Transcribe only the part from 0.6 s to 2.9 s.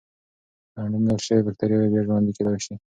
کنګل شوې بکتریاوې بیا ژوندی کېدای شي.